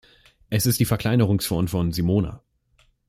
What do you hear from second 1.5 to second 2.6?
von Simona.